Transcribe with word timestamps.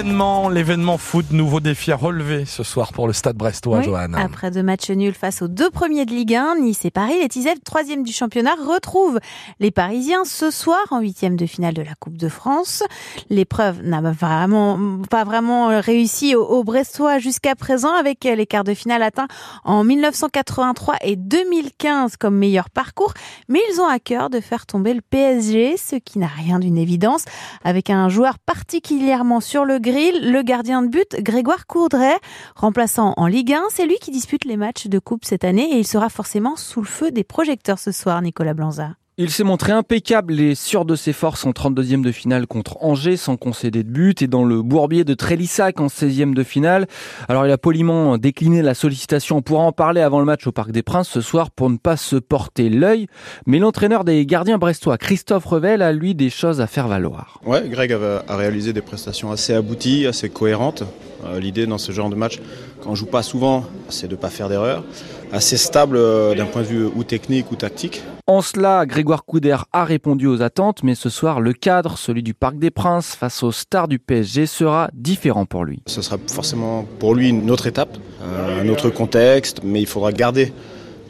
l'événement, 0.00 0.48
l'événement 0.48 0.96
foot, 0.96 1.26
nouveau 1.30 1.60
défi 1.60 1.92
à 1.92 1.96
relever 1.96 2.46
ce 2.46 2.62
soir 2.62 2.94
pour 2.94 3.06
le 3.06 3.12
Stade 3.12 3.36
Brestois, 3.36 3.82
Johan. 3.82 4.14
Après 4.14 4.50
deux 4.50 4.62
matchs 4.62 4.88
nuls 4.88 5.12
face 5.12 5.42
aux 5.42 5.48
deux 5.48 5.68
premiers 5.68 6.06
de 6.06 6.12
Ligue 6.12 6.36
1, 6.36 6.56
Nice 6.56 6.86
et 6.86 6.90
Paris, 6.90 7.18
les 7.20 7.28
Tisel, 7.28 7.60
troisième 7.60 8.02
du 8.02 8.10
championnat, 8.10 8.54
retrouvent 8.66 9.20
les 9.58 9.70
Parisiens 9.70 10.24
ce 10.24 10.50
soir 10.50 10.80
en 10.90 11.00
huitième 11.00 11.36
de 11.36 11.44
finale 11.44 11.74
de 11.74 11.82
la 11.82 11.94
Coupe 11.96 12.16
de 12.16 12.30
France. 12.30 12.82
L'épreuve 13.28 13.82
n'a 13.82 14.00
vraiment 14.00 14.78
pas 15.10 15.24
vraiment 15.24 15.68
réussi 15.82 16.34
aux, 16.34 16.64
Brestois 16.64 17.18
jusqu'à 17.18 17.54
présent 17.54 17.94
avec 17.94 18.24
les 18.24 18.46
quarts 18.46 18.64
de 18.64 18.72
finale 18.72 19.02
atteints 19.02 19.28
en 19.64 19.84
1983 19.84 20.96
et 21.02 21.16
2015 21.16 22.16
comme 22.16 22.38
meilleur 22.38 22.70
parcours, 22.70 23.12
mais 23.48 23.60
ils 23.70 23.82
ont 23.82 23.88
à 23.88 23.98
cœur 23.98 24.30
de 24.30 24.40
faire 24.40 24.64
tomber 24.64 24.94
le 24.94 25.02
PSG, 25.02 25.76
ce 25.76 25.96
qui 25.96 26.18
n'a 26.18 26.26
rien 26.26 26.58
d'une 26.58 26.78
évidence, 26.78 27.26
avec 27.64 27.90
un 27.90 28.08
joueur 28.08 28.38
particulièrement 28.38 29.40
sur 29.40 29.66
le 29.66 29.78
grill, 29.90 30.30
le 30.30 30.42
gardien 30.42 30.82
de 30.82 30.88
but 30.88 31.16
Grégoire 31.20 31.66
Courdret, 31.66 32.16
remplaçant 32.54 33.12
en 33.16 33.26
Ligue 33.26 33.52
1. 33.52 33.64
C'est 33.70 33.86
lui 33.86 33.96
qui 34.00 34.12
dispute 34.12 34.44
les 34.44 34.56
matchs 34.56 34.86
de 34.86 34.98
coupe 35.00 35.24
cette 35.24 35.42
année 35.42 35.74
et 35.74 35.78
il 35.78 35.86
sera 35.86 36.08
forcément 36.08 36.54
sous 36.54 36.80
le 36.80 36.86
feu 36.86 37.10
des 37.10 37.24
projecteurs 37.24 37.78
ce 37.78 37.90
soir, 37.90 38.22
Nicolas 38.22 38.54
Blanza. 38.54 38.99
Il 39.22 39.28
s'est 39.28 39.44
montré 39.44 39.72
impeccable 39.72 40.40
et 40.40 40.54
sûr 40.54 40.86
de 40.86 40.96
ses 40.96 41.12
forces 41.12 41.44
en 41.44 41.50
32e 41.50 42.00
de 42.00 42.10
finale 42.10 42.46
contre 42.46 42.78
Angers 42.82 43.18
sans 43.18 43.36
concéder 43.36 43.82
de 43.82 43.90
but 43.90 44.22
et 44.22 44.26
dans 44.28 44.44
le 44.44 44.62
bourbier 44.62 45.04
de 45.04 45.12
Trélissac 45.12 45.78
en 45.78 45.88
16e 45.88 46.32
de 46.32 46.42
finale. 46.42 46.86
Alors 47.28 47.44
il 47.44 47.52
a 47.52 47.58
poliment 47.58 48.16
décliné 48.16 48.62
la 48.62 48.72
sollicitation. 48.72 49.36
On 49.36 49.42
pourra 49.42 49.64
en 49.64 49.72
parler 49.72 50.00
avant 50.00 50.20
le 50.20 50.24
match 50.24 50.46
au 50.46 50.52
Parc 50.52 50.70
des 50.70 50.82
Princes 50.82 51.10
ce 51.10 51.20
soir 51.20 51.50
pour 51.50 51.68
ne 51.68 51.76
pas 51.76 51.98
se 51.98 52.16
porter 52.16 52.70
l'œil. 52.70 53.08
Mais 53.44 53.58
l'entraîneur 53.58 54.04
des 54.04 54.24
gardiens 54.24 54.56
brestois, 54.56 54.96
Christophe 54.96 55.44
Revel, 55.44 55.82
a 55.82 55.92
lui 55.92 56.14
des 56.14 56.30
choses 56.30 56.62
à 56.62 56.66
faire 56.66 56.88
valoir. 56.88 57.40
Ouais, 57.44 57.68
Greg 57.68 57.92
a 57.92 58.36
réalisé 58.36 58.72
des 58.72 58.80
prestations 58.80 59.30
assez 59.30 59.52
abouties, 59.52 60.06
assez 60.06 60.30
cohérentes. 60.30 60.84
Euh, 61.26 61.38
l'idée 61.38 61.66
dans 61.66 61.76
ce 61.76 61.92
genre 61.92 62.08
de 62.08 62.14
match, 62.14 62.40
quand 62.82 62.92
on 62.92 62.94
joue 62.94 63.04
pas 63.04 63.22
souvent, 63.22 63.66
c'est 63.90 64.06
de 64.06 64.12
ne 64.12 64.16
pas 64.16 64.30
faire 64.30 64.48
d'erreur. 64.48 64.82
Assez 65.30 65.58
stable 65.58 65.98
euh, 65.98 66.34
d'un 66.34 66.46
point 66.46 66.62
de 66.62 66.66
vue 66.66 66.84
ou 66.84 67.04
technique 67.04 67.52
ou 67.52 67.56
tactique. 67.56 68.02
En 68.30 68.42
cela, 68.42 68.86
Grégoire 68.86 69.09
Couder 69.18 69.56
a 69.72 69.84
répondu 69.84 70.26
aux 70.26 70.42
attentes, 70.42 70.82
mais 70.82 70.94
ce 70.94 71.08
soir, 71.08 71.40
le 71.40 71.52
cadre, 71.52 71.98
celui 71.98 72.22
du 72.22 72.34
Parc 72.34 72.58
des 72.58 72.70
Princes, 72.70 73.14
face 73.14 73.42
aux 73.42 73.52
stars 73.52 73.88
du 73.88 73.98
PSG, 73.98 74.46
sera 74.46 74.90
différent 74.94 75.46
pour 75.46 75.64
lui. 75.64 75.82
Ce 75.86 76.02
sera 76.02 76.16
forcément 76.28 76.84
pour 76.98 77.14
lui 77.14 77.28
une 77.28 77.50
autre 77.50 77.66
étape, 77.66 77.98
un 78.22 78.68
autre 78.68 78.90
contexte, 78.90 79.60
mais 79.64 79.80
il 79.80 79.86
faudra 79.86 80.12
garder 80.12 80.52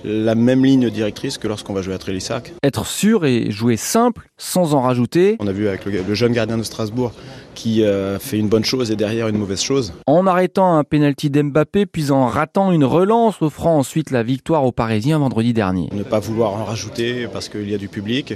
la 0.05 0.34
même 0.34 0.65
ligne 0.65 0.91
directrice 0.91 1.39
que 1.39 1.48
lorsqu'on 1.48 1.73
va 1.73 1.83
jouer 1.83 1.95
à 1.95 1.98
Trélissac. 1.98 2.53
Être 2.62 2.87
sûr 2.87 3.25
et 3.25 3.51
jouer 3.51 3.77
simple, 3.77 4.29
sans 4.37 4.75
en 4.75 4.83
rajouter. 4.83 5.37
On 5.41 5.47
a 5.47 5.53
vu 5.53 5.69
avec 5.69 5.84
le, 5.84 6.15
jeune 6.15 6.33
gardien 6.33 6.59
de 6.59 6.62
Strasbourg 6.62 7.12
qui 7.55 7.83
euh, 7.83 8.19
fait 8.19 8.39
une 8.39 8.48
bonne 8.48 8.65
chose 8.65 8.91
et 8.91 8.97
derrière 8.97 9.29
une 9.29 9.37
mauvaise 9.37 9.62
chose. 9.62 9.92
En 10.07 10.27
arrêtant 10.27 10.77
un 10.77 10.84
pénalty 10.84 11.31
d'Mbappé, 11.31 11.87
puis 11.87 12.11
en 12.11 12.27
ratant 12.27 12.73
une 12.73 12.84
relance, 12.84 13.42
offrant 13.42 13.77
ensuite 13.77 14.11
la 14.11 14.23
victoire 14.23 14.65
aux 14.65 14.73
Parisiens 14.73 15.19
vendredi 15.19 15.53
dernier. 15.53 15.89
Ne 15.92 16.03
pas 16.03 16.20
vouloir 16.20 16.53
en 16.53 16.64
rajouter 16.64 17.29
parce 17.33 17.48
qu'il 17.48 17.69
y 17.69 17.75
a 17.75 17.79
du 17.79 17.89
public, 17.89 18.35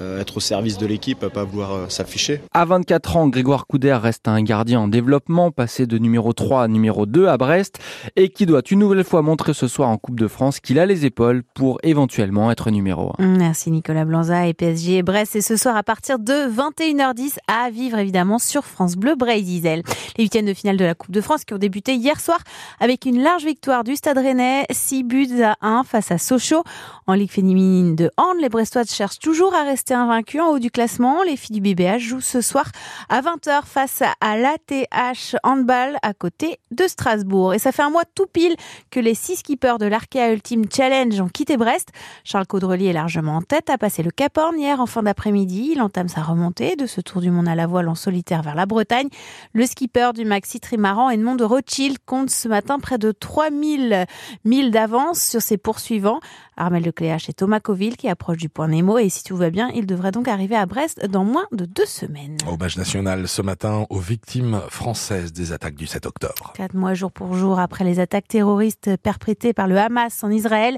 être 0.00 0.36
au 0.38 0.40
service 0.40 0.78
de 0.78 0.86
l'équipe, 0.86 1.26
pas 1.26 1.44
vouloir 1.44 1.72
euh, 1.72 1.88
s'afficher. 1.88 2.40
À 2.52 2.64
24 2.64 3.16
ans, 3.16 3.28
Grégoire 3.28 3.66
Couder 3.66 3.92
reste 3.94 4.28
un 4.28 4.42
gardien 4.42 4.80
en 4.80 4.88
développement, 4.88 5.50
passé 5.50 5.86
de 5.86 5.98
numéro 5.98 6.32
3 6.32 6.64
à 6.64 6.68
numéro 6.68 7.06
2 7.06 7.26
à 7.26 7.36
Brest, 7.36 7.78
et 8.16 8.28
qui 8.28 8.46
doit 8.46 8.62
une 8.70 8.80
nouvelle 8.80 9.04
fois 9.04 9.22
montrer 9.22 9.54
ce 9.54 9.68
soir 9.68 9.88
en 9.88 9.98
Coupe 9.98 10.18
de 10.18 10.28
France 10.28 10.60
qu'il 10.60 10.78
a 10.78 10.86
les 10.86 11.04
épaules 11.04 11.42
pour 11.54 11.78
éventuellement 11.82 12.50
être 12.50 12.70
numéro 12.70 13.12
1. 13.18 13.26
Merci 13.38 13.70
Nicolas 13.70 14.04
Blanza 14.04 14.46
et 14.46 14.54
PSG 14.54 15.02
Brest. 15.02 15.36
Et 15.36 15.42
ce 15.42 15.56
soir 15.56 15.76
à 15.76 15.82
partir 15.82 16.18
de 16.18 16.32
21h10 16.32 17.36
à 17.48 17.70
vivre 17.70 17.98
évidemment 17.98 18.38
sur 18.38 18.64
France 18.64 18.96
Bleu 18.96 19.14
Bray 19.16 19.42
Diesel. 19.42 19.82
Les 20.16 20.24
huitièmes 20.24 20.46
de 20.46 20.54
finale 20.54 20.76
de 20.76 20.84
la 20.84 20.94
Coupe 20.94 21.12
de 21.12 21.20
France 21.20 21.44
qui 21.44 21.54
ont 21.54 21.58
débuté 21.58 21.94
hier 21.94 22.20
soir 22.20 22.38
avec 22.80 23.04
une 23.04 23.22
large 23.22 23.44
victoire 23.44 23.84
du 23.84 23.96
Stade 23.96 24.18
Rennais, 24.18 24.64
6 24.70 25.04
buts 25.04 25.42
à 25.42 25.56
1 25.60 25.84
face 25.84 26.10
à 26.10 26.18
Sochaux. 26.18 26.64
En 27.06 27.14
Ligue 27.14 27.30
féminine 27.30 27.96
de 27.96 28.10
hand, 28.16 28.36
les 28.40 28.48
Brestois 28.48 28.84
cherchent 28.84 29.18
toujours 29.18 29.54
à 29.54 29.64
rester 29.64 29.89
invaincu 29.94 30.40
en 30.40 30.48
haut 30.48 30.58
du 30.58 30.70
classement. 30.70 31.22
Les 31.22 31.36
filles 31.36 31.60
du 31.60 31.74
BBH 31.74 31.98
jouent 31.98 32.20
ce 32.20 32.40
soir 32.40 32.70
à 33.08 33.20
20h 33.20 33.64
face 33.64 34.02
à 34.20 34.36
l'ATH 34.36 35.36
Handball 35.42 35.96
à 36.02 36.14
côté 36.14 36.58
de 36.70 36.86
Strasbourg. 36.86 37.54
Et 37.54 37.58
ça 37.58 37.72
fait 37.72 37.82
un 37.82 37.90
mois 37.90 38.04
tout 38.14 38.26
pile 38.26 38.56
que 38.90 39.00
les 39.00 39.14
six 39.14 39.36
skippers 39.36 39.78
de 39.78 39.86
l'Arkea 39.86 40.32
Ultimate 40.32 40.74
Challenge 40.74 41.20
ont 41.20 41.28
quitté 41.28 41.56
Brest. 41.56 41.88
Charles 42.24 42.46
Caudrelier 42.46 42.86
est 42.86 42.92
largement 42.92 43.36
en 43.36 43.42
tête, 43.42 43.70
a 43.70 43.78
passé 43.78 44.02
le 44.02 44.10
Cap 44.10 44.36
Horn 44.38 44.58
hier 44.58 44.80
en 44.80 44.86
fin 44.86 45.02
d'après-midi. 45.02 45.70
Il 45.72 45.82
entame 45.82 46.08
sa 46.08 46.22
remontée 46.22 46.76
de 46.76 46.86
ce 46.86 47.00
tour 47.00 47.20
du 47.20 47.30
monde 47.30 47.48
à 47.48 47.54
la 47.54 47.66
voile 47.66 47.88
en 47.88 47.94
solitaire 47.94 48.42
vers 48.42 48.54
la 48.54 48.66
Bretagne. 48.66 49.08
Le 49.52 49.66
skipper 49.66 50.10
du 50.14 50.24
Maxi 50.24 50.60
Trimaran 50.60 51.10
Edmond 51.10 51.36
de 51.36 51.44
Rothschild 51.44 51.98
compte 52.06 52.30
ce 52.30 52.48
matin 52.48 52.78
près 52.78 52.98
de 52.98 53.12
3000 53.12 54.06
milles 54.44 54.70
d'avance 54.70 55.20
sur 55.20 55.42
ses 55.42 55.56
poursuivants. 55.56 56.20
Armel 56.60 56.84
Lecléache 56.84 57.28
et 57.28 57.32
Thomas 57.32 57.58
Coville 57.60 57.96
qui 57.96 58.08
approchent 58.08 58.36
du 58.36 58.48
point 58.48 58.68
Nemo 58.68 58.98
et 58.98 59.08
si 59.08 59.24
tout 59.24 59.36
va 59.36 59.50
bien, 59.50 59.70
il 59.74 59.86
devrait 59.86 60.12
donc 60.12 60.28
arriver 60.28 60.56
à 60.56 60.66
Brest 60.66 61.04
dans 61.06 61.24
moins 61.24 61.46
de 61.52 61.64
deux 61.64 61.86
semaines. 61.86 62.36
Hommage 62.46 62.76
national 62.76 63.26
ce 63.26 63.40
matin 63.40 63.86
aux 63.88 63.98
victimes 63.98 64.60
françaises 64.68 65.32
des 65.32 65.52
attaques 65.52 65.74
du 65.74 65.86
7 65.86 66.06
octobre. 66.06 66.52
Quatre 66.54 66.74
mois 66.74 66.94
jour 66.94 67.12
pour 67.12 67.34
jour 67.34 67.58
après 67.58 67.84
les 67.84 67.98
attaques 67.98 68.28
terroristes 68.28 68.90
perpétrées 69.02 69.54
par 69.54 69.68
le 69.68 69.78
Hamas 69.78 70.22
en 70.22 70.30
Israël, 70.30 70.76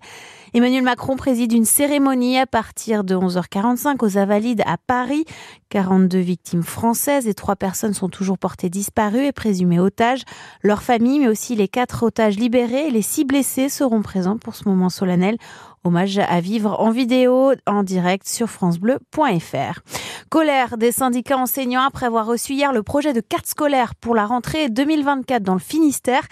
Emmanuel 0.54 0.82
Macron 0.82 1.16
préside 1.16 1.52
une 1.52 1.64
cérémonie 1.64 2.38
à 2.38 2.46
partir 2.46 3.04
de 3.04 3.16
11h45 3.16 3.96
aux 4.04 4.18
Invalides 4.18 4.62
à 4.66 4.76
Paris. 4.76 5.24
42 5.70 6.18
victimes 6.18 6.62
françaises 6.62 7.26
et 7.26 7.32
trois 7.32 7.56
personnes 7.56 7.94
sont 7.94 8.10
toujours 8.10 8.36
portées 8.36 8.68
disparues 8.68 9.24
et 9.24 9.32
présumées 9.32 9.80
otages. 9.80 10.22
Leurs 10.62 10.82
familles, 10.82 11.20
mais 11.20 11.28
aussi 11.28 11.56
les 11.56 11.68
quatre 11.68 12.02
otages 12.02 12.36
libérés 12.36 12.88
et 12.88 12.90
les 12.90 13.00
six 13.00 13.24
blessés 13.24 13.70
seront 13.70 14.02
présents 14.02 14.36
pour 14.36 14.54
ce 14.54 14.68
moment 14.68 14.90
solennel. 14.90 15.38
Hommage 15.84 16.18
à 16.18 16.40
vivre 16.40 16.78
en 16.78 16.90
vidéo 16.90 17.52
en 17.66 17.82
direct 17.82 18.28
sur 18.28 18.48
francebleu.fr. 18.48 19.80
Colère 20.28 20.76
des 20.76 20.92
syndicats 20.92 21.38
enseignants 21.38 21.82
après 21.82 22.06
avoir 22.06 22.26
reçu 22.26 22.52
hier 22.52 22.72
le 22.72 22.82
projet 22.82 23.12
de 23.12 23.20
carte 23.20 23.46
scolaire 23.46 23.94
pour 23.94 24.14
la 24.14 24.26
rentrée 24.26 24.68
2024 24.68 25.42
dans 25.42 25.54
le 25.54 25.60
Finistère. 25.60 26.22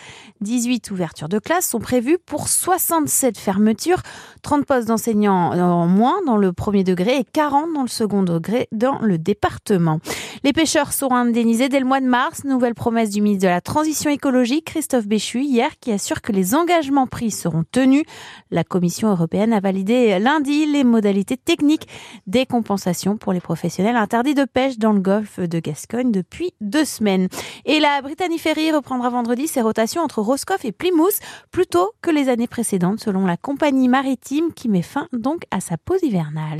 18 0.41 0.91
ouvertures 0.91 1.29
de 1.29 1.39
classe 1.39 1.69
sont 1.69 1.81
prévues 1.81 2.19
pour 2.19 2.49
67 2.49 3.39
fermetures, 3.39 4.03
30 4.43 4.65
postes 4.67 4.89
d'enseignants 4.89 5.53
en 5.53 5.87
moins 5.87 6.17
dans 6.27 6.37
le 6.37 6.53
premier 6.53 6.85
degré 6.85 7.19
et 7.19 7.25
40 7.25 7.73
dans 7.75 7.83
le 7.83 7.89
second 7.89 8.23
degré 8.23 8.69
dans 8.73 8.99
le 9.01 9.19
département. 9.19 10.01
Les 10.45 10.53
pêcheurs 10.53 10.93
seront 10.93 11.15
indemnisés 11.15 11.69
dès 11.69 11.81
le 11.81 11.87
mois 11.87 12.01
de 12.01 12.07
mars. 12.07 12.45
Nouvelle 12.45 12.75
promesse 12.75 13.11
du 13.11 13.21
ministre 13.21 13.45
de 13.45 13.49
la 13.49 13.61
Transition 13.61 14.11
écologique, 14.11 14.67
Christophe 14.67 15.07
Béchu, 15.07 15.43
hier, 15.43 15.71
qui 15.81 15.93
assure 15.93 16.23
que 16.23 16.33
les 16.33 16.55
engagements 16.55 17.07
pris 17.07 17.31
seront 17.31 17.65
tenus. 17.71 18.05
La 18.51 18.65
Commission 18.65 19.09
européenne 19.11 19.53
a 19.53 19.61
validé 19.61 20.19
lundi 20.19 20.67
les 20.67 20.85
modalités 20.85 21.37
techniques 21.37 21.89
des 22.27 22.47
compensations 22.47 23.17
pour 23.17 23.33
les 23.33 23.41
professionnels 23.41 23.70
interdits 23.79 24.35
de 24.35 24.45
pêche 24.45 24.79
dans 24.79 24.93
le 24.93 25.01
golfe 25.01 25.41
de 25.41 25.59
Gascogne 25.59 26.11
depuis 26.11 26.53
deux 26.61 26.85
semaines. 26.85 27.29
Et 27.65 27.81
la 27.81 28.03
Brittany 28.03 28.39
Ferry 28.39 28.73
reprendra 28.73 29.11
vendredi 29.11 29.47
ses 29.47 29.61
rotations 29.61 30.03
entre 30.03 30.21
Roscoff 30.21 30.65
et 30.65 30.73
Plymouth, 30.73 31.19
plus 31.51 31.67
tôt 31.67 31.93
que 32.03 32.11
les 32.11 32.29
années 32.29 32.49
précédentes, 32.49 33.01
selon 33.01 33.27
la 33.27 33.37
compagnie 33.37 33.89
maritime 33.89 34.53
qui 34.55 34.69
met 34.69 34.83
fin 34.83 35.09
donc 35.13 35.43
à 35.51 35.61
sa 35.61 35.77
pause 35.77 36.03
hivernale. 36.03 36.59